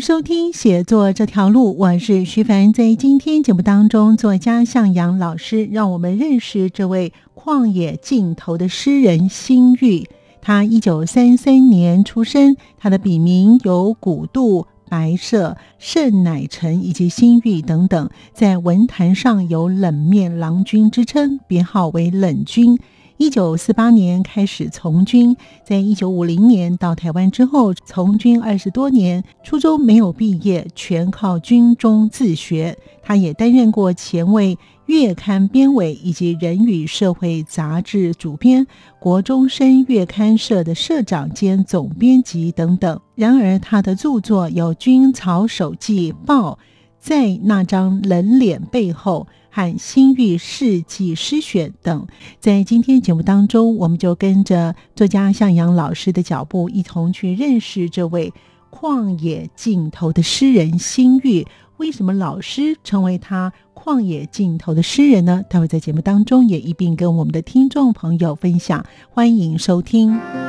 [0.00, 2.72] 收听《写作这条路》，我是徐凡。
[2.72, 10.08] 在今天节目当中，作家向阳老师让我们认识这位旷野尽头的诗人辛玉。
[10.40, 22.78] 他一九三三年出生，他的笔名有古渡、白舍、盛乃臣以及辛玉等等，在文坛上有“冷面郎君”之称，编号为冷君。
[23.18, 32.78] 一九四八年开始从军，在一九五零年到台湾之后，从军二十多年，初中没有毕业，全靠军中自学。
[33.02, 38.64] 他也担任过前卫月刊编委以及人与社会杂志主编、
[39.00, 43.00] 国中生月刊社的社长兼总编辑等等。
[43.16, 46.52] 然而，他的著作有《军曹手记报》。
[46.98, 52.06] 在那张冷脸背后，和《新域世纪诗选》等，
[52.38, 58.32] 在今天节目当中，我们就跟着作家向阳老师的脚步，一同去认识这位
[58.70, 61.46] 旷野尽头的诗人新域。
[61.78, 65.44] 为什么老师成为他旷野尽头的诗人呢？
[65.48, 68.84] 待会在节目当中也一并跟我们的听众朋友分享。
[69.10, 70.47] 欢迎收听。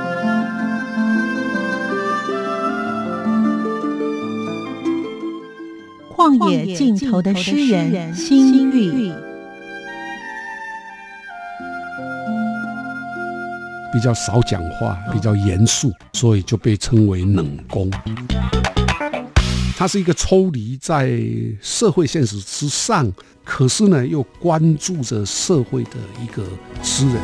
[6.37, 9.11] 旷野尽头的诗人心玉，
[13.91, 17.89] 比较少讲话，比较严肃，所以就被称为冷宫。
[19.75, 21.19] 他是一个抽离在
[21.61, 23.11] 社会现实之上，
[23.43, 25.91] 可是呢又关注着社会的
[26.21, 26.43] 一个
[26.83, 27.15] 诗人。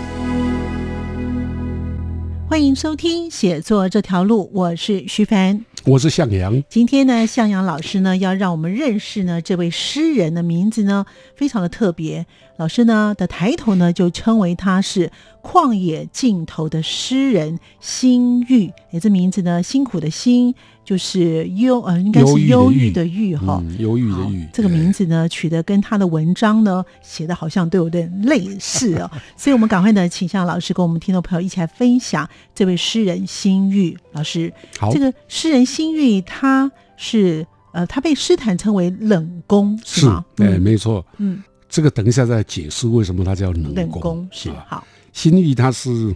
[2.47, 5.65] 欢迎收听写作这条路，我是徐凡。
[5.87, 12.25] 我是向阳，今天呢，向阳老师呢要让我们认识呢这位诗人的名字呢非常的特别，
[12.57, 15.11] 老师呢的抬头呢就称为他是
[15.43, 35.65] 旷野尽头的诗人辛玉，哎，这名字呢辛苦的辛就是忧呃应该是忧郁的郁哈，忧郁的郁，这个名字呢取得跟他的文章呢写的好像都有点类似哦， 所以我们赶快呢请向老师跟我们听众朋友一起来分享这位诗人辛玉老师，好，这个诗人。
[35.65, 40.23] 新玉他是呃，他被诗坛称为冷宫，是吗？
[40.37, 41.03] 哎，没错。
[41.17, 44.85] 嗯，这个等一下再解释为什么他叫冷冷宫是好。
[45.11, 46.15] 新玉他是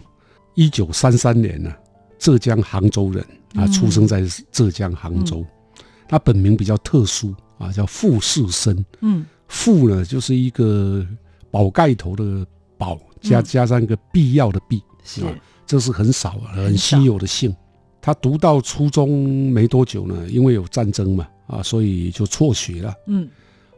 [0.54, 1.70] 一九三三年呢，
[2.16, 5.44] 浙江杭州人啊，出生在浙江杭州。
[6.08, 8.84] 他本名比较特殊啊，叫傅士生。
[9.00, 11.06] 嗯，傅呢就是一个
[11.50, 12.46] 宝盖头的
[12.76, 15.22] 宝，加加上一个必要的必，是
[15.66, 17.54] 这是很少很稀有的姓。
[18.02, 22.94] 他读到初中没多久呢，因为有战争嘛，啊，所以就辍学了。
[23.06, 23.28] 嗯，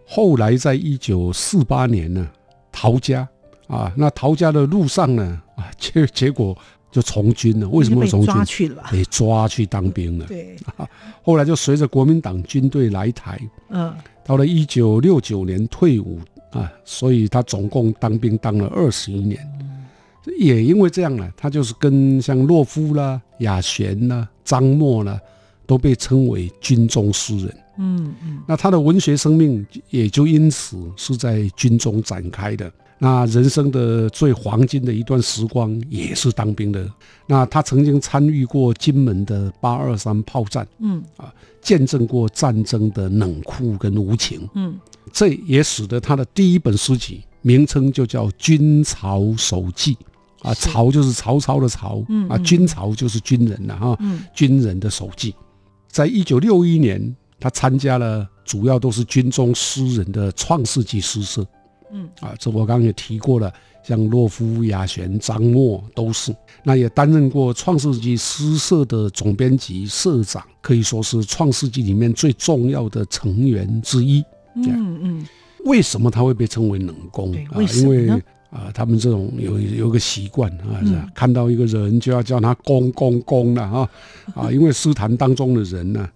[0.07, 2.27] 后来在一九四八年呢，
[2.71, 3.29] 逃家
[3.67, 6.57] 啊，那逃家的路上呢，啊，结结果
[6.93, 7.69] 就从军了。
[7.71, 8.33] 为什么从军？
[8.33, 10.27] 抓去了，被抓去当兵了。
[10.27, 10.55] 对，
[11.25, 13.93] 后来就随着国民党军队来台，嗯，
[14.25, 16.21] 到了一九六九年退伍
[16.51, 19.41] 啊，所以他总共当兵当了二十一年。
[20.39, 25.19] 也因为这样呢，他就是跟像洛夫啦、雅璇啦、张默啦，
[25.67, 27.57] 都被称为军中诗人。
[27.79, 32.71] 嗯嗯，那他的文学生命也就因此是在军中展开的。
[33.03, 36.89] 那人生的最黄金的一段时光也是当兵的。
[37.27, 44.49] 那他曾经参与过金门的八二三炮战，嗯啊，见证过战争的冷酷跟无情。
[44.55, 44.79] 嗯，
[45.13, 49.95] 这也使得他的第一本诗集名称就叫《军曹手记》。
[50.49, 53.99] 啊，曹就是曹操的曹，啊，军曹就是军人了哈，
[54.33, 55.35] 军人的手记，
[55.89, 61.47] 在一九六一年，他参加了主要都是军中诗人的创世纪诗社，
[61.93, 63.53] 嗯，啊，这我刚刚也提过了，
[63.85, 66.35] 像洛夫、雅璇、张默都是，
[66.65, 74.25] 那也担任过创世纪诗社的总编辑、社长，可以说是创世纪里面最重要的成员之一。
[74.55, 75.27] 嗯嗯，
[75.65, 77.63] 为什么他会被称为冷宫啊？
[77.77, 78.09] 因为
[78.51, 83.89] 啊，他们这种有有个习惯啊，是看到一个人就要叫他公公公了啊
[84.35, 86.07] 啊，因为诗坛当中的人呢，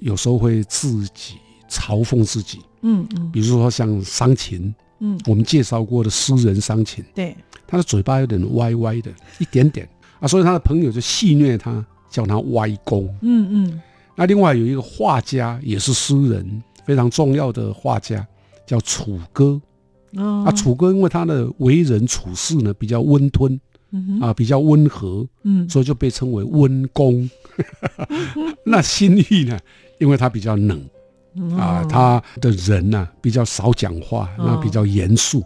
[0.00, 1.34] 有时候会自己
[1.70, 7.36] 嘲讽自己，嗯嗯，比如说像商禽，嗯，我们介绍过的诗人商禽，对，
[7.66, 9.88] 他的嘴巴有点歪歪的，一点点
[10.20, 13.04] 啊，所以他的朋友就戏谑他，叫他歪公。
[13.22, 13.82] 嗯嗯。
[14.16, 18.26] 那另外有一个画家，也是诗人，非常重要的画家，
[18.66, 19.60] 叫楚歌。
[20.16, 23.60] 啊，楚歌因为他的为人处事呢比较温吞，
[24.20, 27.28] 啊比较温和，嗯，所以就被称为温公。
[28.64, 29.58] 那心玉呢，
[29.98, 30.82] 因为他比较冷，
[31.58, 35.44] 啊，他的人呢比较少讲话，那比较严肃。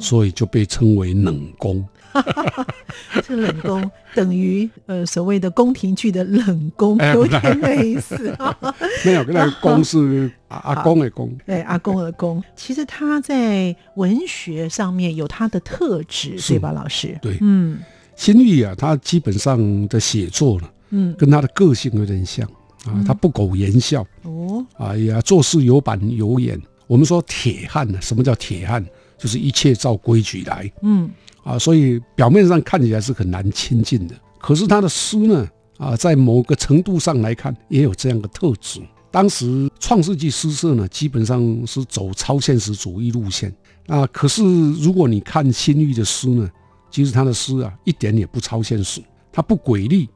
[0.00, 1.86] 所以就被称为冷宫，
[3.22, 8.36] 这冷宫等于呃所谓的宫廷剧的冷宫，有点类似。
[9.06, 12.42] 没有，那个 宫是阿阿公的宫，对，阿公的宫。
[12.56, 17.16] 其实他在文学上面有他的特质，对吧，老师？
[17.22, 17.78] 对，嗯，
[18.16, 22.44] 新玉啊，他基本上的写作呢，嗯，跟他的个性有点像
[22.86, 26.60] 啊，他不苟言笑，哦，哎呀，做事有板有眼。
[26.86, 28.84] 我们说铁汉呢，什么叫铁汉？
[29.18, 31.10] 就是一切照规矩来，嗯
[31.42, 34.14] 啊，所以表面上看起来是很难亲近的。
[34.38, 35.48] 可是他的诗呢，
[35.78, 38.78] 啊，在某个程度上来看，也有这样的特质。
[39.10, 43.50] 当时创世纪诗社呢，基本上是走超现实主义路线
[43.86, 44.06] 啊。
[44.08, 44.42] 可是
[44.74, 46.50] 如果你看新玉的诗呢，
[46.90, 49.00] 其实他的诗啊，一点也不超现实，
[49.32, 50.06] 他不诡丽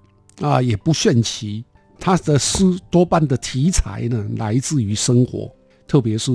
[0.42, 1.64] 啊，也不炫奇。
[2.00, 5.48] 他的诗多半的题材呢，来自于生活，
[5.86, 6.32] 特别是。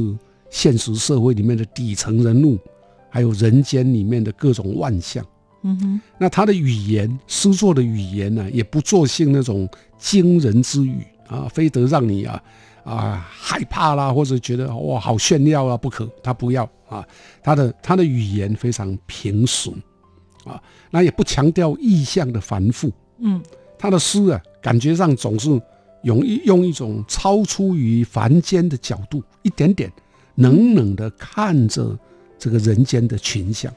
[0.51, 2.57] 现实社会里面的底层人物，
[3.09, 5.25] 还有人间里面的各种万象，
[5.63, 9.67] 嗯哼，那他的语言诗作的语言呢，也不作性那种
[9.97, 12.41] 惊人之语啊，非得让你啊
[12.85, 17.05] 啊害怕啦，或者觉得哇好炫耀啊不可，他不要啊，
[17.43, 19.75] 他的他的语言非常平俗
[20.45, 23.41] 啊，那也不强调意象的繁复，嗯，
[23.85, 25.61] 他的诗啊，感觉上总是
[26.01, 29.91] 用一用一种超出于凡间的角度，一点点。
[30.35, 31.97] 冷冷的看着
[32.37, 33.71] 这个人间的群像，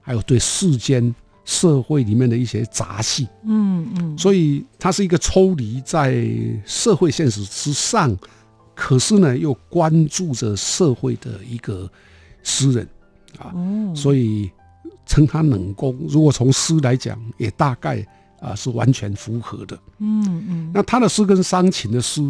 [0.00, 6.26] 还有对世间社会里面的一些杂戏，嗯嗯，所以他是一个抽离在
[6.64, 8.16] 社会现实之上，
[8.74, 11.88] 可是呢又关注着社会的一个
[12.42, 12.88] 诗人
[13.38, 13.54] 啊，
[13.94, 14.50] 所以
[15.04, 15.96] 称他冷宫。
[16.08, 18.04] 如果从诗来讲，也大概
[18.40, 20.70] 啊是完全符合的，嗯嗯。
[20.74, 22.22] 那他的诗跟伤情的诗，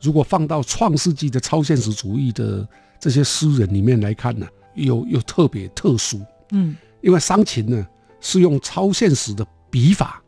[0.00, 2.66] 如果放到创世纪的超现实主义的。
[3.00, 4.46] 这些诗人里面来看呢，
[4.76, 7.86] 又又特别特殊，嗯，因为伤情呢
[8.18, 10.22] 是用超现实的笔法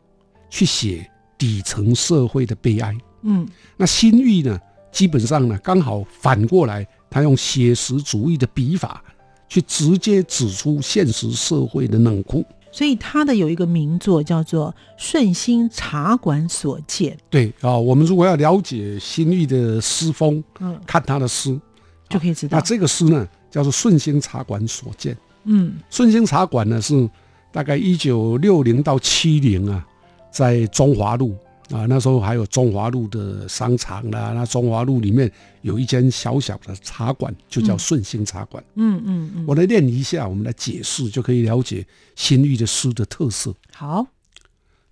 [0.47, 1.09] 去写
[1.39, 3.47] 底层社会的悲哀，嗯，
[3.77, 4.59] 那新玉呢，
[4.91, 9.03] 基本上呢刚好反过来，他用写实主义的笔法
[9.47, 12.45] 去直接指出现实社会的冷酷，
[12.77, 14.69] 所以他的有一个名作叫做
[15.03, 17.11] 《顺心茶馆所见》。
[17.27, 21.59] 对啊，我们如果要了解新玉的诗风，嗯，看他的诗。
[22.07, 25.15] 就可以知道，那这个诗呢，叫做《顺兴茶馆所见》。
[25.45, 27.09] 嗯，顺兴茶馆呢是
[27.51, 29.83] 大概一九六零到七零啊，
[30.29, 31.35] 在中华路
[31.71, 34.31] 啊，那时候还有中华路的商场啦。
[34.33, 35.31] 那中华路里面
[35.61, 38.63] 有一间小小的茶馆，就叫顺兴茶馆。
[38.75, 41.85] 嗯嗯嗯，我来念一下，我们来解释，就可以了解
[42.15, 43.53] 新玉的诗的特色。
[43.73, 44.07] 好，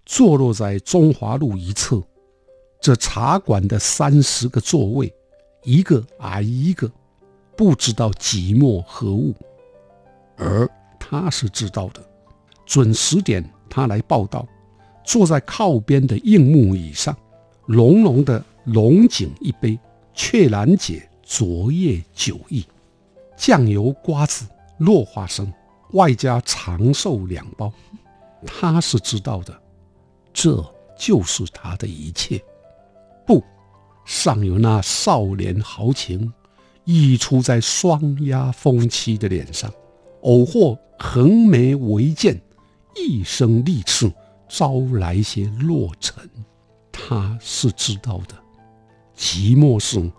[0.06, 2.04] 坐落在中华路一侧，
[2.82, 5.14] 这茶馆的三十个座位，
[5.64, 6.92] 一个挨一个。
[7.58, 9.34] 不知道寂寞何物，
[10.36, 12.04] 而他是知道的。
[12.66, 14.46] 准时点，他来报道，
[15.06, 17.16] 坐在靠边的硬木椅上，
[17.68, 19.78] 浓浓的龙井一杯，
[20.14, 22.66] 却难解昨夜酒意。
[23.38, 24.46] 酱油瓜子
[24.80, 25.52] 落花生，
[25.92, 27.72] 外加长寿两包，
[28.46, 29.54] 他是知道的。
[30.34, 30.64] 这
[30.98, 32.42] 就是他的一切。
[33.26, 33.44] 不，
[34.06, 36.34] 尚有那少年豪情。
[36.88, 39.74] 溢出在双压风妻的脸上，
[40.22, 42.40] 偶或横眉为剑，
[42.96, 44.14] 一声利刺，
[44.48, 46.24] 招来些落尘。
[46.92, 48.36] 他是知道的。
[49.18, 50.12] 寂寞是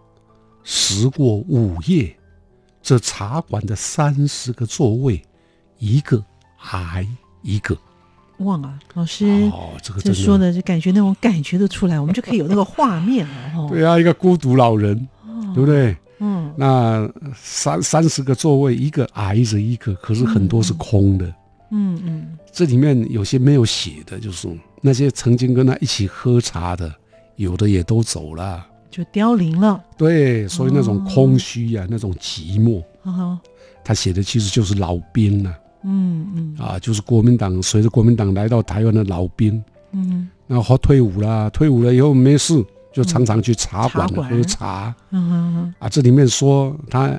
[0.62, 2.14] 时过午夜，
[2.82, 5.22] 这茶馆的三十个座位，
[5.78, 6.22] 一个
[6.70, 7.06] 挨
[7.42, 7.76] 一个。
[8.38, 13.68] 忘了，老师，哦，这个这说的就感觉那种感觉都出来，我们就可以有那个画面了。
[13.68, 15.08] 对啊，一个孤独老人，
[15.54, 15.96] 对不对？
[16.18, 21.26] 嗯，那三三十个座位，一个挨着一个，可是很多是空的。
[21.26, 21.34] 嗯
[21.70, 24.48] 嗯嗯，这里面有些没有写的，就是
[24.80, 26.92] 那些曾经跟他一起喝茶的，
[27.36, 29.82] 有的也都走了，就凋零了。
[29.96, 32.82] 对，所以那种空虚呀，那种寂寞，
[33.84, 35.54] 他写的其实就是老兵了。
[35.84, 39.62] 嗯嗯，啊，就是国民党随着国民党来到台湾的老兵。
[39.92, 42.64] 嗯，然后退伍了，退伍了以后没事。
[42.92, 47.12] 就常常去茶馆喝茶，嗯啊，这里面说他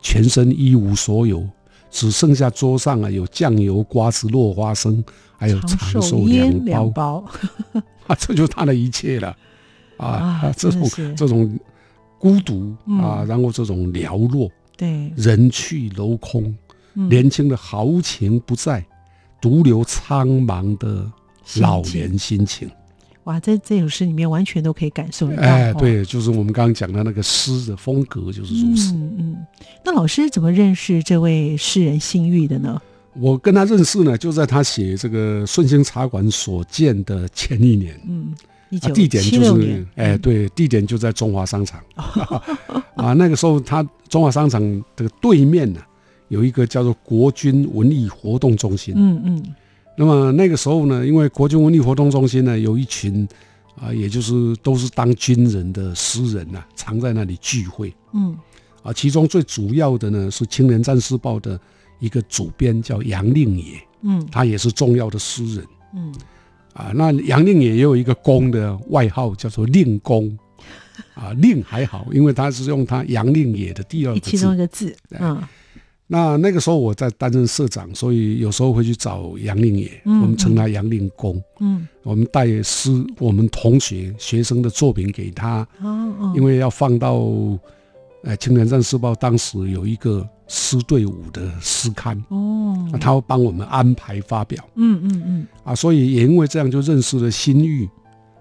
[0.00, 1.46] 全身一无所有，
[1.90, 5.02] 只剩下桌上啊有酱油、瓜子、落花生，
[5.36, 7.24] 还有长寿两包，
[8.06, 9.36] 啊，这就是他的一切了，
[9.96, 11.58] 啊，这种这种
[12.18, 16.54] 孤独啊，然后这种寥落，对，人去楼空，
[16.92, 18.84] 年轻的豪情不在，
[19.40, 21.10] 独留苍茫的
[21.60, 22.70] 老年心情。
[23.28, 25.42] 哇，在这首诗里面完全都可以感受得到。
[25.42, 28.94] 哎，对，就是我们刚刚讲的那个诗的风格就是如此。
[28.94, 29.36] 嗯嗯。
[29.84, 32.80] 那老师怎么认识这位诗人辛玉的呢？
[33.12, 38.00] 我跟他认识呢，就在他写这个顺兴茶馆所见的前一年。
[38.08, 38.34] 嗯，
[38.94, 41.82] 地点就是，哎，对，地点就在中华商场。
[42.94, 44.62] 啊，那个时候他中华商场
[44.96, 45.80] 的对面呢，
[46.28, 48.94] 有一个叫做国军文艺活动中心。
[48.96, 49.54] 嗯嗯。
[49.98, 53.26] 那么那个时候呢，因为国军文艺活动中心呢，有一群
[53.74, 57.92] 啊，也就是都是当军人的诗人呐，常在那里聚会。
[58.12, 58.36] 嗯，
[58.84, 61.60] 啊，其中最主要的呢是《青年战士报》的
[61.98, 63.64] 一个主编叫杨令野。
[64.02, 65.66] 嗯，他也是重要的诗人。
[65.96, 66.14] 嗯，
[66.74, 70.38] 啊，那杨令野也有一个公的外号叫做令公。
[71.14, 74.30] 啊，令还好，因为他是用他杨令野的第二个字。
[74.30, 74.96] 其中一个字。
[75.18, 75.42] 嗯。
[76.10, 81.38] 那那个时候我在担任社长，所以有时候会去找杨令野，我们称他杨令公。
[81.60, 85.68] 嗯，我们带诗，我们同学学生的作品给他。
[85.82, 87.16] 哦因为要放到
[88.22, 92.16] 呃《青年战士报》，当时有一个诗队伍的诗刊。
[92.30, 92.74] 哦。
[92.98, 94.66] 他会帮我们安排发表。
[94.76, 95.46] 嗯嗯嗯。
[95.62, 97.86] 啊，所以也因为这样，就认识了新玉、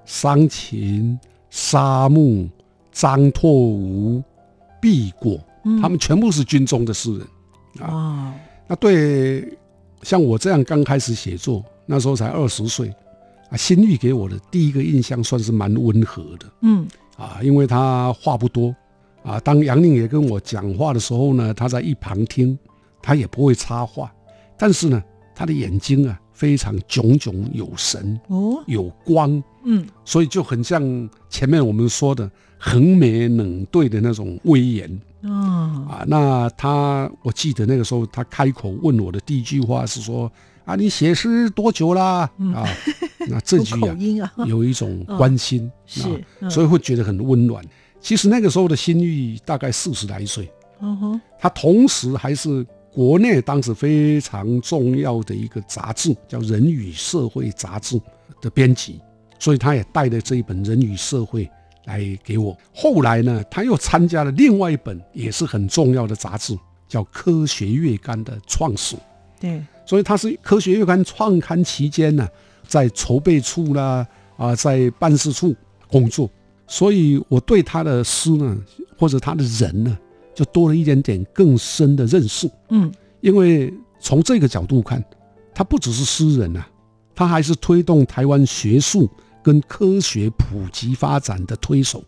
[0.05, 1.19] 桑琴、
[1.49, 2.47] 沙木、
[2.93, 4.23] 张拓吾、
[4.81, 5.37] 毕果，
[5.81, 7.27] 他们全部是军中的诗人。
[7.85, 8.33] 啊，
[8.67, 9.57] 那对
[10.03, 12.89] 像我这样刚开始写作，那时候才二十岁，
[13.49, 18.75] 啊，新玉给我的第一个印象算是蛮温和的，嗯，啊，因为他话不多，
[19.23, 22.57] 啊，当杨令也跟我讲话的时候呢，他在一旁听，
[23.01, 24.13] 他也不会插话，
[24.57, 25.03] 但是呢，
[25.35, 32.29] 他的眼睛啊非常炯炯有神，哦，有光，嗯，所以就很像前面我们说的
[32.59, 35.01] 横眉冷对的那种威严。
[35.23, 40.31] 啊，那他，我记得那个时候，他开口问我的第一句话是说
[40.63, 42.63] ：“啊，你写诗多久啦？”啊，
[43.27, 43.75] 那这句
[44.21, 46.03] 啊，有一种关心， 是，
[46.49, 47.63] 所以会觉得很温暖。
[47.99, 50.49] 其实那个时候的心玉大概四十来岁，
[50.81, 57.99] 嗯哼，他同时还是国内当时非常重要的一个杂志，叫《人与社会》杂志
[58.39, 59.01] 的编辑，
[59.39, 61.45] 所以他也带了这一本《人与社会》。
[61.87, 62.55] 来给我。
[62.75, 66.55] 后来呢，他又参加了另外一本也是很重要的杂志，
[66.87, 68.95] 叫《科学月刊》的创始。
[69.39, 72.27] 对，所以他是《科学月刊》创刊期间呢，
[72.67, 75.55] 在筹备处啦啊，在办事处
[75.87, 76.29] 工作。
[76.67, 78.57] 所以我对他的诗呢，
[78.97, 79.97] 或者他的人呢，
[80.35, 82.49] 就多了一点点更深的认识。
[82.69, 82.91] 嗯，
[83.21, 85.01] 因为从这个角度看，
[85.55, 86.67] 他不只是诗人啊，
[87.15, 89.09] 他还是推动台湾学术。
[89.47, 92.03] 跟科学普及发展的推手，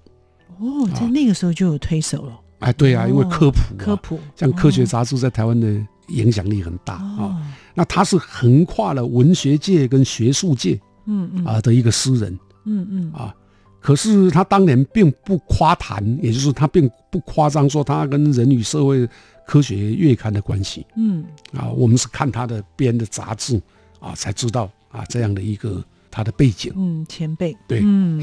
[0.58, 2.38] 哦，在那个时候就有推手了。
[2.60, 7.42] 哎，对啊，因为科普，科普，像科学杂志在台湾的影响力很大啊。
[7.74, 13.34] 那他是横跨了文学界跟学术界，嗯嗯啊的一个诗人，嗯嗯啊。
[13.80, 19.08] 可是他当年并不夸谈，也就是他并不夸张说他跟《人与社会
[19.48, 23.62] 科学月刊》的关系，嗯啊，我们是看他的编的杂志
[24.02, 25.82] 啊，才知道啊这样的一个。
[26.20, 28.22] 他的背景，嗯，前辈，对，嗯，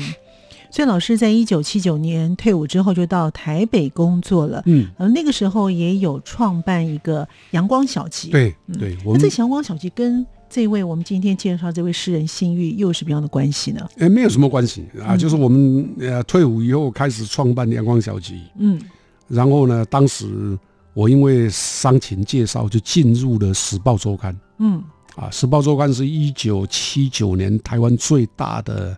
[0.71, 13.89] 所以老师在一九七九年退伍之后就到台北工作了，嗯，呃那个时候也有创办一个阳光小集，对，对，那这阳光小集跟这位我们今天介绍这位诗人新玉又是什么样的关系呢？
[13.97, 18.79] 哎，没有什么关系啊，就是我们呃退伍以后开始创办阳光小集，嗯，
[19.27, 20.59] 然后呢，当时
[20.93, 24.85] 我因为伤情介绍就进入了《时报周刊》，嗯。
[25.17, 28.97] 啊，《时报周刊》是一九七九年台湾最大的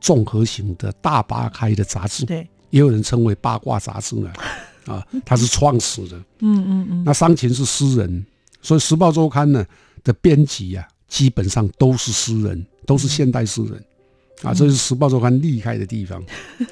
[0.00, 4.30] 综合型的大八开的杂志，对，也有人称为八卦杂志呢。
[4.86, 6.16] 啊，他是创始的。
[6.40, 7.04] 嗯嗯嗯。
[7.06, 8.26] 那商琴是诗人，
[8.60, 9.64] 所以《时报周刊》呢
[10.02, 13.84] 的编辑啊，基本上都是诗人，都是现代诗人。
[14.42, 16.20] 啊，这是《时报周刊》厉害的地方。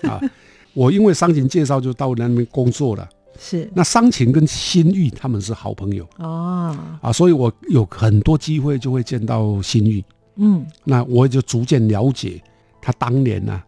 [0.02, 0.20] 啊，
[0.75, 3.09] 我因为商琴介绍就到那边工作了。
[3.42, 6.06] 是，那商琴跟新玉他们是好朋友。
[6.18, 10.04] 哦，啊，所以我有很多机会就会见到新玉，
[10.37, 12.38] 嗯，那我就逐渐了解
[12.82, 13.62] 他当年呢，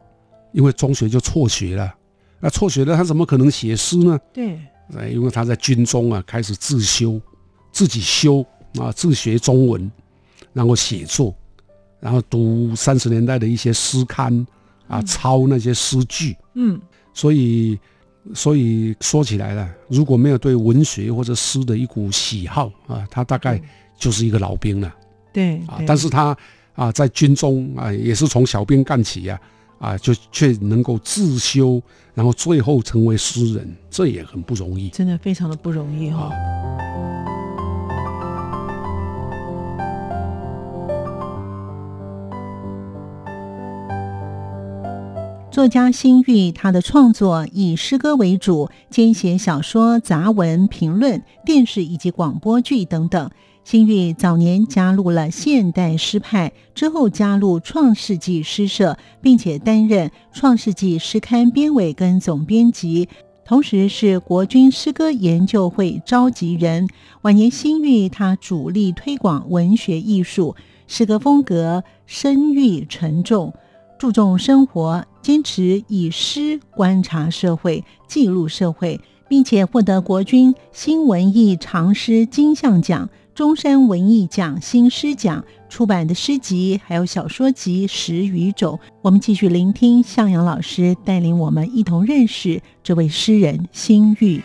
[0.52, 1.90] 因为中学就辍学了，
[2.38, 4.20] 那辍学了他怎么可能写诗呢？
[4.30, 4.58] 对，
[5.10, 7.18] 因为他在军中啊开始自修，
[7.72, 8.44] 自己修
[8.78, 9.90] 啊自学中文，
[10.52, 11.34] 然后写作，
[11.98, 14.46] 然后读三十年代的一些诗刊
[14.86, 16.78] 啊，抄那些诗句，嗯，
[17.14, 17.80] 所以。
[18.34, 23.60] 所以说起来了，如果没有对文学或者诗的一股喜好啊，他大概
[23.98, 24.94] 就是一个老兵了。
[25.32, 26.36] 对啊，但是他
[26.74, 29.40] 啊，在军中啊，也是从小兵干起呀，
[29.78, 31.82] 啊，就却能够自修，
[32.14, 36.30] 然后最后成为诗人，这也很不容易，真的非常的不容易哈。
[45.52, 53.30] 作家辛玉，他的创作以诗歌为主，兼写小说、杂文、评论、电视以及广播剧等等。
[53.62, 63.10] 辛玉早年加入了现代诗派，之后加入创世纪诗社，并且担任创世纪诗刊编委跟总编辑，
[63.44, 66.88] 同时是国军诗歌研究会召集人。
[67.20, 70.56] 晚年新玉他主力推广文学艺术，
[70.86, 73.52] 诗歌风格深郁沉重。
[74.02, 85.44] 注重生活，坚持以诗观察社会、记录社会，并且获得国军新文艺长诗金像奖、中山文艺奖新诗奖。
[85.68, 88.80] 出版的诗集还有小说集十余种。
[89.02, 94.42] 我们继续聆听向阳老师带领我们一同认识这位诗人辛玉。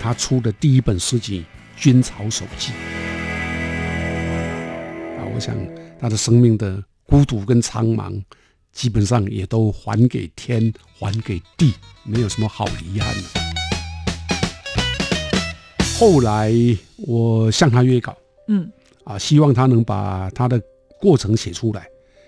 [0.00, 1.44] 他出的第一本诗集
[1.82, 2.72] 《军曹手记》
[5.18, 5.54] 啊，我想
[6.00, 8.22] 他的生命的孤独跟苍茫。
[8.74, 13.14] 基本上也都还给天，还给地，没有什么好遗憾。
[13.14, 13.22] 的。
[15.96, 16.52] 后来
[17.06, 18.14] 我向他约稿，
[18.48, 18.68] 嗯，
[19.04, 20.60] 啊，希望他能把他的
[21.00, 21.86] 过程写出来，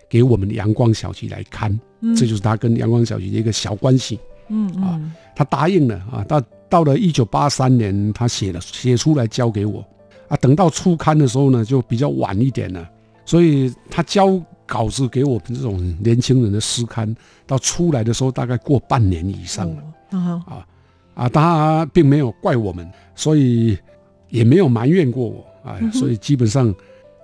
[0.08, 1.78] 给我们阳光小集来看，
[2.16, 5.00] 这就是他跟阳光小集的一个小关系，嗯啊，
[5.34, 9.84] 他答应了啊，到到了一九八三年，他写了写出来交给我，
[10.28, 12.88] 啊，等到初刊的时候呢，就比较晚一点了，
[13.24, 14.40] 所以他交。
[14.66, 17.14] 稿子给我们这种年轻人的诗刊，
[17.46, 19.82] 到出来的时候大概过半年以上了。
[20.10, 20.66] 啊
[21.14, 23.78] 啊，他并没有怪我们，所以
[24.28, 25.78] 也没有埋怨过我啊。
[25.90, 26.74] 所以基本上，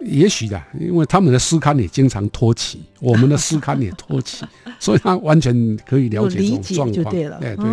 [0.01, 4.47] 也许的，因为他们的诗刊也经常托起，我们的诗刊也托起，
[4.81, 7.15] 所以他完全可以了解这种状况。
[7.15, 7.67] 对了，对对。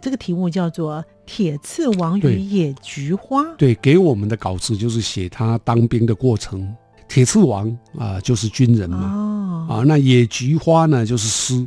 [0.00, 3.42] 这个题目叫做《铁刺王与野菊花》。
[3.56, 6.72] 对，给我们的稿子就是写他当兵的过程。
[7.08, 11.66] 铁刺王啊，就是军人嘛，啊，那野菊花呢，就是诗，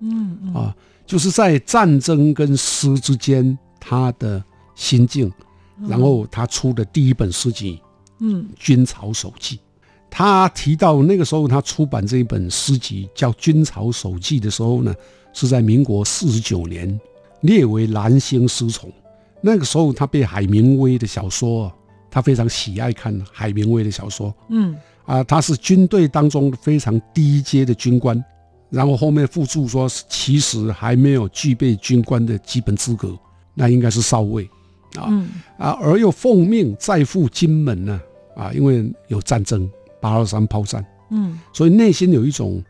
[0.00, 0.74] 嗯啊，
[1.06, 4.42] 就是在战争跟诗之间，他的
[4.74, 5.30] 心境，
[5.86, 7.80] 然后他出的第一本诗集，
[8.20, 9.56] 嗯，《军曹手记》，
[10.10, 14.94] 他提到那个时候他出版这一本诗集叫《军曹手记》的时候呢，
[15.34, 16.98] 是在民国四十九年，
[17.42, 18.90] 列为蓝星诗丛。
[19.40, 21.70] 那个时候他被海明威的小说。
[22.18, 24.76] 他非常喜爱看海明威的小说，嗯。
[25.06, 28.22] 啊，他是军队当中非常低阶的军官，
[28.68, 33.16] 然后后面附注说，其实还没有具备军官的基本资格，
[33.54, 34.46] 那应该是少尉，
[34.96, 35.08] 啊
[35.56, 37.98] 啊，而又奉命再赴金门呢，
[38.36, 39.66] 啊，因为有战争，
[39.98, 42.62] 八二三炮战，嗯，所以内心有一种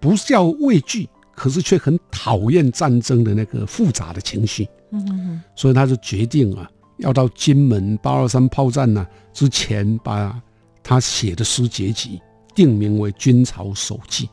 [0.00, 6.70] 不叫畏惧，可是却很讨厌战争的那个复杂的情绪，嗯嗯，所以他就决定啊。
[7.02, 10.40] 要到金门八二三炮战呢之前，把
[10.82, 12.20] 他写的诗结集
[12.54, 14.26] 定名为《军曹手记》。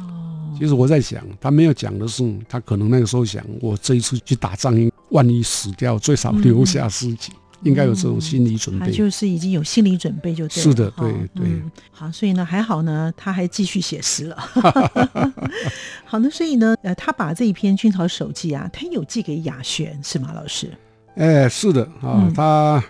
[0.00, 4.74] 哦，其实我在想，他没有讲的是，他可能那个时候想，我这一次去打仗，
[5.10, 7.32] 万一死掉，最少留下诗集，
[7.62, 8.86] 应该有这种心理准备。
[8.86, 10.62] 他就是已经有心理准备，就对。
[10.62, 11.62] 是的，对对。
[11.90, 14.36] 好，所以呢，还好呢，他还继续写诗了。
[16.04, 20.70] 好，那所以呢，呃，他把这一篇《军曹手记》啊，他有寄给雅璇，是吗，老师？
[21.14, 22.82] 哎，是的啊，他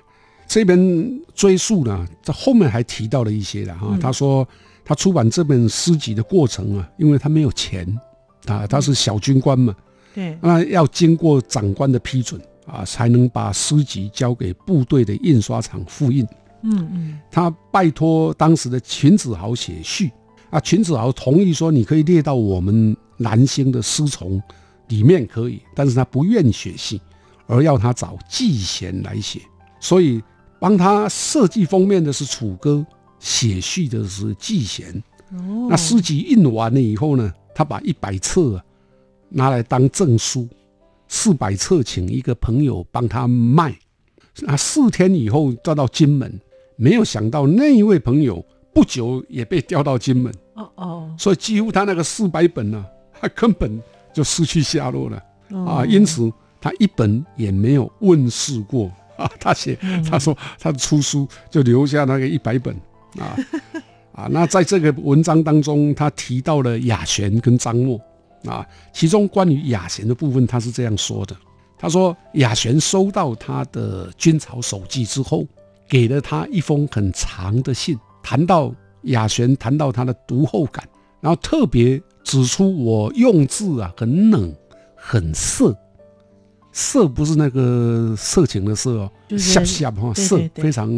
[0.47, 3.97] 这边追溯呢，在后面还提到了一些的哈。
[4.01, 4.47] 他说
[4.85, 7.87] 他出版这本诗集的过程啊，因为他没有钱
[8.47, 9.75] 啊，他是小军官嘛，
[10.15, 16.27] 对，那要经过长官的批准啊，才能把诗集交给部队的印刷厂复印。
[16.65, 20.13] 嗯嗯，他拜托当时的秦子豪写序
[20.51, 24.41] 啊，秦子豪同意说你可以列到我们南星的诗丛
[24.89, 27.01] 里面可以，但是他不愿意写信。
[27.53, 29.39] 而要他找季贤来写，
[29.79, 30.23] 所以
[30.59, 32.85] 帮他设计封面的是楚歌，
[33.19, 34.91] 写序的是季贤。
[35.33, 38.65] 哦，那诗集印完了以后呢，他把一百册啊
[39.29, 40.49] 拿来当证书，
[41.09, 43.77] 四百册请一个朋友帮他卖。
[44.41, 46.41] 那四天以后调到金门，
[46.77, 50.33] 没有想到那一位朋友不久也被调到金门。
[50.55, 52.83] 哦哦，所以几乎他那个四百本呢，
[53.21, 53.79] 他根本
[54.15, 55.23] 就失去下落了
[55.67, 56.33] 啊，因此。
[56.63, 59.31] 他一本也没有问世过啊！
[59.39, 59.77] 他写，
[60.09, 62.75] 他说他的出书就留下那个一百本
[63.19, 63.37] 啊
[64.15, 64.29] 啊！
[64.31, 68.01] 那在这个文章当中，他提到了雅璇跟张默
[68.45, 71.37] 啊，其中关于雅璇的部分，他是这样说的：
[71.77, 75.45] 他说雅璇收到他的军曹手记之后，
[75.89, 78.73] 给了他一封很长的信，谈到
[79.03, 80.89] 雅璇谈到他的读后感，
[81.21, 84.55] 然后特别指出我用字啊很冷
[84.95, 85.77] 很色，
[86.73, 90.91] 色不是那个色情的色哦，下下哈色非常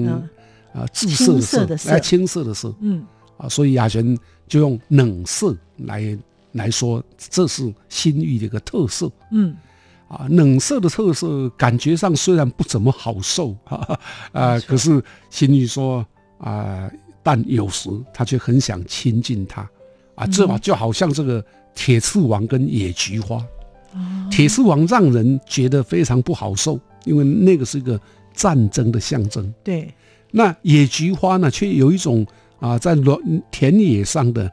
[0.72, 3.04] 啊紫色的色，哎青色的色，嗯。
[3.36, 6.16] 啊，所以雅璇就用冷色来
[6.52, 9.56] 来说，这是新玉的一个特色，嗯。
[10.06, 13.56] 啊，冷色的特色，感觉上虽然不怎么好受，
[14.30, 16.06] 啊，可是心里说
[16.38, 16.88] 啊，
[17.24, 19.68] 但有时他却很想亲近他，
[20.14, 23.44] 啊，这把就好像这个铁刺王跟野菊花，
[24.30, 28.00] 铁丝网让人觉得非常不好受，因为那个是一个
[28.32, 29.52] 战争的象征。
[29.62, 29.92] 对，
[30.30, 32.26] 那野菊花呢，却有一种
[32.58, 34.50] 啊，在田田野上的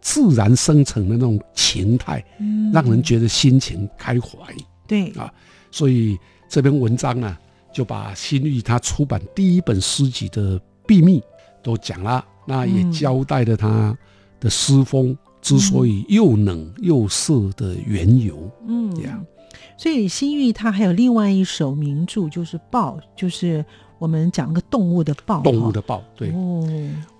[0.00, 2.24] 自然生成的那种情态，
[2.72, 4.38] 让人觉得心情开怀。
[4.86, 5.32] 对啊，
[5.70, 6.16] 所以
[6.48, 7.36] 这篇文章呢，
[7.72, 11.22] 就把新玉他出版第一本诗集的秘密
[11.62, 13.96] 都讲了，那也交代了他
[14.38, 18.50] 的诗风之所以又冷又涩的缘由。
[18.66, 19.22] 嗯，这样。
[19.76, 23.62] 所以新玉他还有另外一首名著，就是《豹》，就是
[23.98, 25.42] 我们讲个动物的豹。
[25.42, 26.30] 动物的豹，对。
[26.30, 26.66] 哦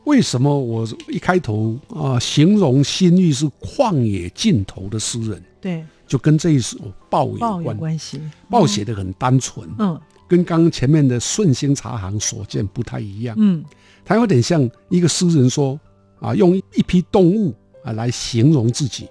[0.05, 5.43] 为什么我一开头啊，形容新玉是旷野尽头的诗人？
[5.61, 5.85] 对。
[6.07, 6.79] 就跟这一首
[7.11, 7.27] 豹
[7.61, 13.65] 有关系，报写的很单纯，嗯，跟刚刚前面的顺心茶行所见不太一样，嗯，
[14.05, 15.81] 它有点像一个诗人说
[16.21, 19.09] 啊，用一批动物啊来形容自己，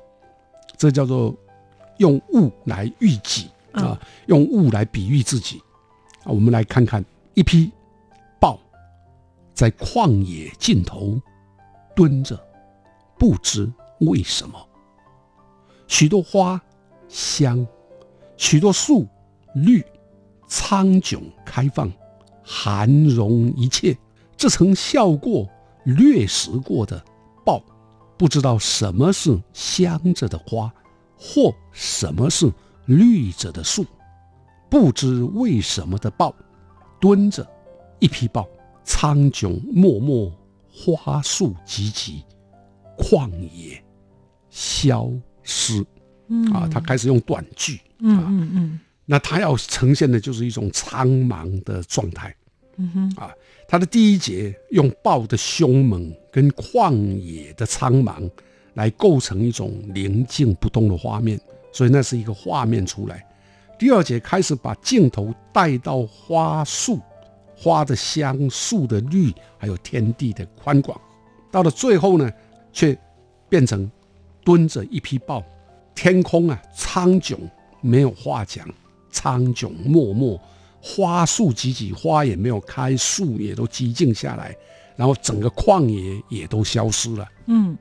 [0.75, 1.33] 这叫做
[1.97, 5.62] 用物来喻己啊，用物来比喻自己
[6.23, 6.27] 啊。
[6.27, 7.03] 我们来看看
[7.36, 7.71] 一匹
[8.39, 8.59] 豹
[9.53, 11.17] 在旷野尽头
[11.95, 12.38] 蹲着，
[13.17, 14.67] 不知为什么，
[15.88, 16.62] 许多花。
[17.09, 17.67] 香，
[18.38, 19.05] 许多树
[19.53, 19.86] 绿，
[20.47, 21.91] 苍穹开放，
[22.43, 23.95] 涵容一切。
[24.36, 25.47] 这曾笑过、
[25.83, 26.99] 掠食过的
[27.45, 27.62] 豹，
[28.23, 30.73] 不知道什么是香着的花，
[31.17, 32.49] 或什么是
[32.86, 33.86] 绿着的树。
[34.69, 36.33] 不知为什么的豹，
[37.01, 37.45] 蹲着，
[37.99, 38.47] 一匹豹，
[38.86, 40.31] 苍穹默默，
[40.71, 42.23] 花树寂寂，
[42.97, 43.83] 旷野
[44.49, 45.86] 消失。
[46.53, 52.33] 啊，他开始用短句，嗯嗯嗯，那他要呈现的就是一种苍茫的状态，
[52.77, 53.33] 嗯哼，啊，
[53.67, 58.29] 他的第一节用豹的凶猛跟旷野的苍茫
[58.73, 61.39] 来构成一种宁静不动的画面，
[61.71, 63.23] 所以那是一个画面出来。
[63.77, 66.99] 第二节开始把镜头带到花树，
[67.55, 70.99] 花的香，树的绿，还有天地的宽广，
[71.51, 72.31] 到了最后呢，
[72.71, 72.97] 却
[73.49, 73.89] 变成
[74.43, 75.43] 蹲着一批豹。
[75.93, 77.38] 天空啊，苍穹
[77.81, 78.67] 没有话讲，
[79.12, 80.39] 苍穹默默，
[80.86, 84.54] 花树寂寂，花也没有开，树也都寂静下来，
[84.98, 87.26] 然后整个旷野也都消失了。
[87.46, 87.78] 嗯，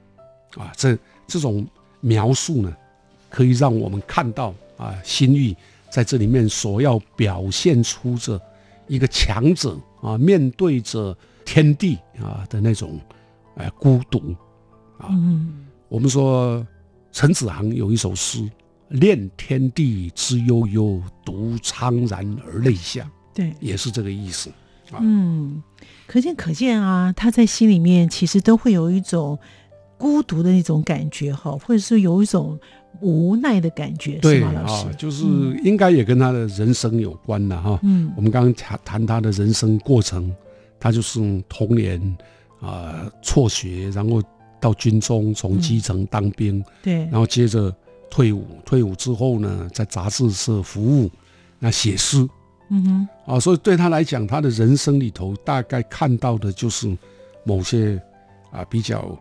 [0.55, 1.67] 啊，这这种
[2.01, 2.73] 描述呢，
[3.29, 5.53] 可以让我们看到啊，心玉
[5.91, 8.41] 在这里面所要表现出这
[8.87, 13.01] 一个强者啊，面对着天地啊的那种
[13.57, 14.35] 哎孤独
[14.99, 15.09] 啊。
[15.11, 16.65] 嗯，我们说。
[17.15, 18.51] 陈子昂有一首诗
[18.93, 24.51] ：“恋天地之悠悠，独怆然而泪下。”对，也是这个意思。
[24.91, 25.63] 啊嗯，
[26.07, 29.39] 可见可见啊，他在心里面其实都会有一种
[29.97, 32.59] 孤独的那种感觉哈，或者是有一种
[33.01, 34.95] 无奈的感觉，是吗，老师？
[34.97, 35.25] 就是
[35.65, 37.79] 应该也跟他的人生有关的哈。
[37.83, 40.35] 嗯，我们刚刚谈谈他的人生过程，
[40.79, 41.99] 他就是童年
[42.61, 44.23] 啊辍学，然后。
[44.63, 47.75] 到军中，从基层当兵，对，然后接着
[48.13, 51.11] 退伍，退伍之后呢，在杂志社服务，
[51.59, 52.29] 那写诗，
[52.69, 56.95] 嗯哼，啊，所以对他来讲，他的人生里头大概看到的就是
[57.43, 57.99] 某些
[58.51, 59.19] 啊比较，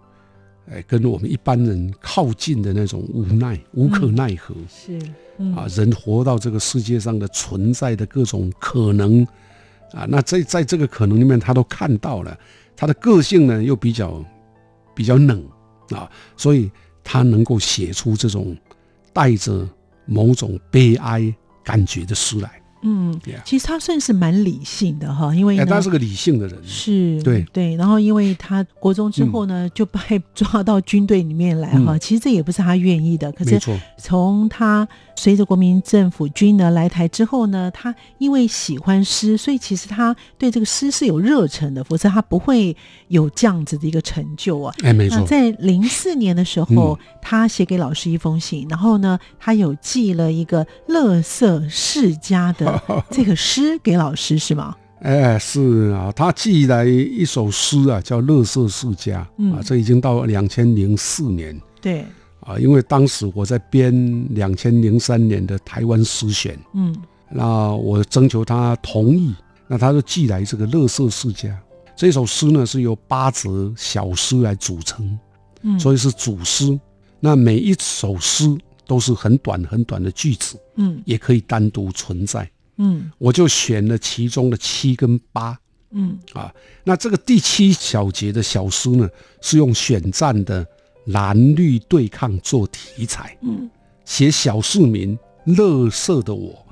[0.69, 4.99] 哎，跟我们一般人靠近的那种无奈、无可奈何，是，
[5.55, 9.25] 啊，人活到这个世界上的存在的各种可能，
[9.93, 12.37] 啊，那在在这个可能里面，他都看到了，
[12.75, 14.21] 他的个性呢又比较。
[14.93, 15.41] 比较冷
[15.91, 16.69] 啊，所以
[17.01, 18.55] 他能够写出这种
[19.13, 19.67] 带着
[20.05, 22.60] 某种悲哀感觉的书来。
[22.83, 27.75] 嗯，其实他算是蛮理性的哈，因为他是个理性的人，是对对。
[27.75, 33.31] 然后因为他国中之后呢，就被抓到军队里面来哈，其实这也不是他愿意的。
[33.33, 33.59] 可是
[33.99, 42.75] 从他随着国民政府军呢来台之后呢，他因为喜欢诗，所以其实他对这个诗是有热忱的，否则他不会
[43.09, 44.73] 有这样子的一个成就啊。
[44.81, 45.23] 哎，没错。
[45.27, 52.70] 在零四年的时候，他写给老师一封信，然后呢，他有寄了一个《乐色世家》的。
[53.11, 54.75] 这个诗给老师是吗？
[55.01, 61.59] 哎，是啊，他寄来一首诗啊，叫《乐色世家》啊，这已经到两千零四年。
[61.81, 62.05] 对
[62.41, 66.95] 啊，因为当时我在编两千零三年的台湾诗选，嗯，
[67.31, 69.33] 那我征求他同意，
[69.67, 71.49] 那他就寄来这个《乐色世家》
[71.95, 75.19] 这首诗呢，是由八则小诗来组成，
[75.63, 76.79] 嗯，所以是组诗。
[77.19, 78.55] 那每一首诗
[78.85, 82.47] 都是很短很短的句子，嗯，也可以单独存在。
[82.83, 85.55] 嗯，我就选了其中的七跟八，
[85.91, 86.17] 嗯。
[86.33, 86.51] 啊，
[86.83, 89.07] 那这个第七小节的小诗呢，
[89.39, 90.65] 是用选战的
[91.05, 93.69] 蓝绿对抗做题材，嗯，
[94.03, 95.15] 写小市民
[95.45, 96.65] 乐色的我，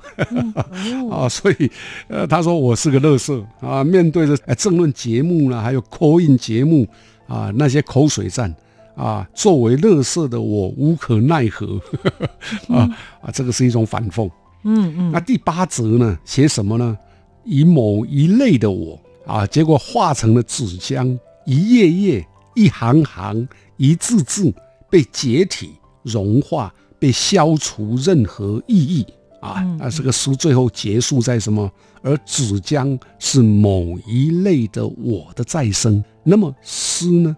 [1.14, 1.70] 啊，所以
[2.08, 6.88] 呃，他说我是个乐色啊，面对着政论节目呢，还有口音节目
[7.28, 8.52] 啊，那些口水战
[8.96, 11.80] 啊，作为乐色的我无可奈何，
[12.68, 12.88] 啊
[13.22, 14.28] 啊，这个是一种反讽。
[14.62, 16.18] 嗯嗯，那第八则呢？
[16.24, 16.96] 写什么呢？
[17.44, 24.52] 以某一类的我啊，结果化成了纸浆，一页页、一行行、一字字
[24.90, 25.70] 被解体、
[26.02, 29.06] 融化，被消除任何意义
[29.40, 29.64] 啊！
[29.78, 31.70] 那这个诗最后结束在什么？
[32.02, 36.02] 而纸浆是某一类的我的再生。
[36.22, 37.36] 那么诗呢，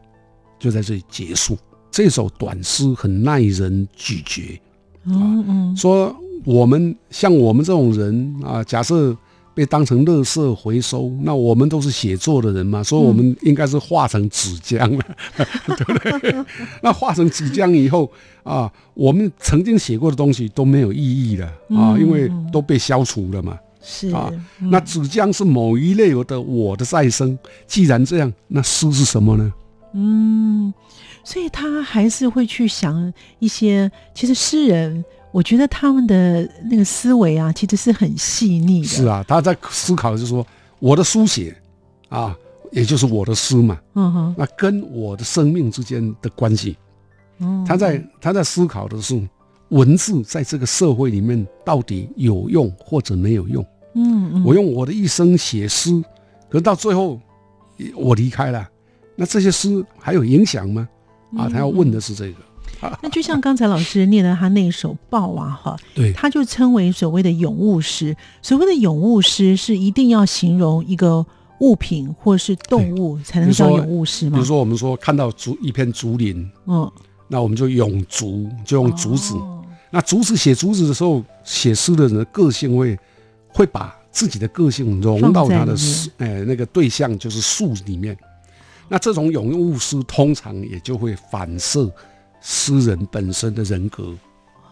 [0.58, 1.56] 就在这里结束。
[1.90, 4.60] 这首短诗很耐人咀嚼。
[5.04, 6.14] 嗯嗯，说。
[6.44, 9.16] 我们像我们这种人啊，假设
[9.54, 15.04] 被当成垃圾回收，那我们都是写作的人嘛，所以我们应该是化成纸浆了，
[15.38, 16.34] 对不对？
[16.82, 18.10] 那化成纸浆以后
[18.42, 20.98] 啊，我们曾经写过的东西都没有意
[21.30, 23.56] 义了啊，因为都被消除了嘛。
[23.80, 24.28] 是啊，
[24.62, 27.38] 那纸浆是某一类的我的再生。
[27.68, 29.52] 既然这样，那诗是什么呢？
[29.94, 30.74] 嗯，
[31.24, 35.04] 所以他还是会去想一些，其实诗人。
[35.30, 38.86] 我觉得他们的那个思维啊，其实是很细腻的。
[38.86, 40.46] 是啊，他在思考，就是说
[40.78, 41.56] 我的书写
[42.10, 42.36] 啊，
[42.70, 43.80] 也就是我的诗嘛。
[43.94, 44.34] 嗯哼。
[44.36, 46.76] 那跟我的生命之间的关系，
[47.38, 49.26] 嗯，他在他在思考的是
[49.70, 53.64] 文字在这个社会里面到底有用或者没有用。
[53.94, 54.44] 嗯嗯。
[54.44, 55.98] 我用我的一生写诗，
[56.50, 57.18] 可是到最后
[57.94, 58.68] 我离开了，
[59.16, 60.86] 那这些诗还有影响吗？
[61.36, 62.34] 啊，他要问的是这个。
[63.00, 68.16] 那就像刚才老师念的他那一首《报》啊，哈，对，他就称为所谓的咏物诗。
[68.42, 71.24] 所谓的咏物诗是一定要形容一个
[71.60, 74.32] 物品或是动物才能叫咏物诗吗？
[74.32, 76.90] 比如说我们说看到竹一片竹林，嗯，
[77.28, 79.36] 那我们就咏竹，就用竹子。
[79.92, 82.98] 那竹子写竹子的时候，写诗的人的个性会
[83.46, 88.18] 会把自己的个性融到他的诗，哎，那个对象就是树里面。
[88.88, 91.90] 那这种咏物诗通常也就会反射。
[92.44, 94.02] 诗人本身的人格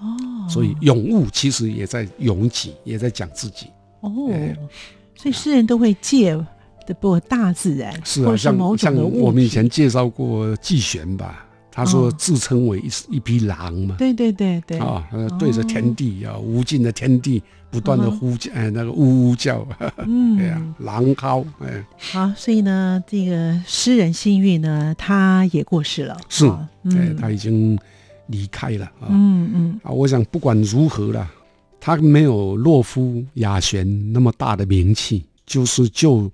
[0.00, 3.68] 哦，所以咏物其实也在咏己，也在讲自己
[4.00, 4.10] 哦。
[5.14, 6.32] 所以诗人都会借
[6.84, 11.46] 的不大自然，是啊，像像我们以前介绍过季玄吧。
[11.72, 14.78] 他说自称为一一匹狼嘛，对对对对。
[14.78, 15.06] 啊，
[15.38, 19.66] 对着天地啊，无尽的天地不断的呼叫，哎，那个呜呜叫，
[19.98, 26.46] 嗯，对 呀，狼嚎，哎，好，所以呢，这个诗人幸运呢，他也过世了，是，
[26.96, 27.78] 哎，他已经
[28.26, 31.30] 离开了啊，嗯嗯，啊，我想不管如何了，
[31.78, 36.30] 他没有洛夫雅璇那么大的名气，就是就。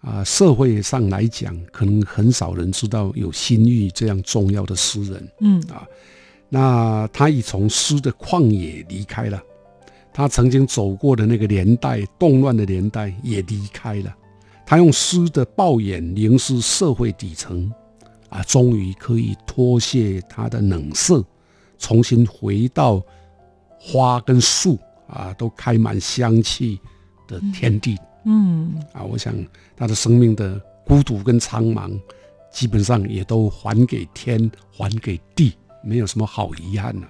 [0.00, 5.28] 啊，社会上来讲，可能很少人知道有心玉这样重要的诗人。
[5.40, 5.86] 嗯啊，
[6.48, 9.42] 那他已从诗的旷野离开了，
[10.10, 14.16] 他曾经走过的那个年代，动乱的年代也离开了。
[14.64, 17.70] 他用诗的暴眼凝视社会底层，
[18.30, 21.22] 啊，终于可以脱卸他的冷色，
[21.78, 23.02] 重新回到
[23.78, 26.80] 花跟树啊都开满香气
[27.28, 27.94] 的天地。
[27.94, 28.06] 嗯
[28.92, 29.34] 啊，我想
[29.76, 31.90] 他的生命的孤独跟苍茫，
[32.52, 37.08] 基本上也都还给天，还给地，没有什么好遗憾了。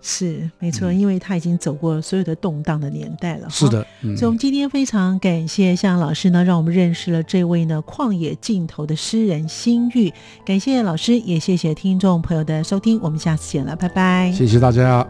[0.00, 3.50] 是没错，因为他已经走过所有的动荡的年代了。
[3.50, 3.84] 是的，
[4.16, 10.12] 所以我们今天非常感谢向老师呢，让我们认识了这位呢旷野尽头的诗人心玉。
[10.46, 14.30] 感谢老师，也谢谢听众朋友的收听，我们下次见了，拜拜。
[14.32, 15.06] 谢谢大家。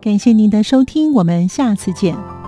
[0.00, 2.41] 感谢您的收听，我们下次见。